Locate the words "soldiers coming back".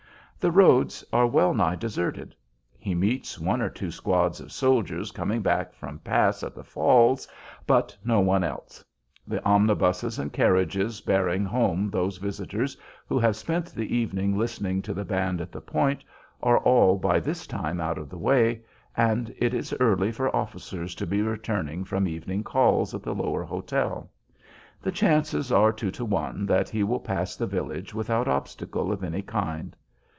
4.51-5.71